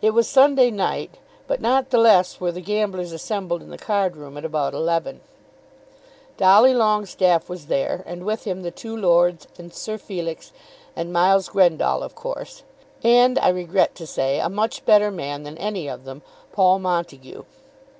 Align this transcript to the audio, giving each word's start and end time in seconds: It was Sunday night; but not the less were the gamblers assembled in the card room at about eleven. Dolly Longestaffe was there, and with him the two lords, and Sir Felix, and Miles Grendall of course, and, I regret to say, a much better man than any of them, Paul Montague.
It 0.00 0.10
was 0.10 0.28
Sunday 0.28 0.72
night; 0.72 1.18
but 1.46 1.60
not 1.60 1.90
the 1.90 1.98
less 1.98 2.40
were 2.40 2.50
the 2.50 2.60
gamblers 2.60 3.12
assembled 3.12 3.62
in 3.62 3.70
the 3.70 3.78
card 3.78 4.16
room 4.16 4.36
at 4.36 4.44
about 4.44 4.74
eleven. 4.74 5.20
Dolly 6.36 6.74
Longestaffe 6.74 7.48
was 7.48 7.66
there, 7.66 8.02
and 8.04 8.24
with 8.24 8.42
him 8.42 8.62
the 8.62 8.72
two 8.72 8.96
lords, 8.96 9.46
and 9.60 9.72
Sir 9.72 9.98
Felix, 9.98 10.50
and 10.96 11.12
Miles 11.12 11.48
Grendall 11.48 12.02
of 12.02 12.16
course, 12.16 12.64
and, 13.04 13.38
I 13.38 13.50
regret 13.50 13.94
to 13.94 14.04
say, 14.08 14.40
a 14.40 14.48
much 14.48 14.84
better 14.84 15.12
man 15.12 15.44
than 15.44 15.56
any 15.58 15.88
of 15.88 16.02
them, 16.02 16.22
Paul 16.52 16.80
Montague. 16.80 17.44